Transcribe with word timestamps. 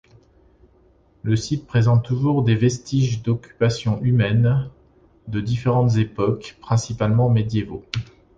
Le 1.21 1.35
site 1.35 1.67
présente 1.67 2.03
toujours 2.03 2.41
des 2.43 2.55
vestiges 2.55 3.21
d’occupation 3.21 4.01
humaine 4.01 4.67
de 5.27 5.41
différentes 5.41 5.95
époques, 5.97 6.57
principalement 6.59 7.29
médiévaux. 7.29 7.85